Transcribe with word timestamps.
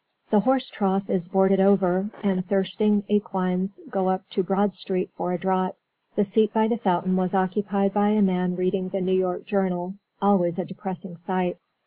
The 0.31 0.39
horse 0.39 0.67
trough 0.67 1.11
is 1.11 1.27
boarded 1.27 1.59
over 1.59 2.09
and 2.23 2.43
thirsting 2.43 3.03
equines 3.07 3.79
go 3.87 4.09
up 4.09 4.27
to 4.31 4.41
Broad 4.41 4.73
Street 4.73 5.11
for 5.13 5.31
a 5.31 5.37
draught. 5.37 5.77
The 6.15 6.23
seat 6.23 6.51
by 6.51 6.67
the 6.69 6.79
fountain 6.79 7.15
was 7.15 7.35
occupied 7.35 7.93
by 7.93 8.09
a 8.09 8.21
man 8.23 8.55
reading 8.55 8.89
the 8.89 8.99
New 8.99 9.13
York 9.13 9.45
Journal, 9.45 9.97
always 10.19 10.57
a 10.57 10.65
depressing 10.65 11.17
sight. 11.17 11.59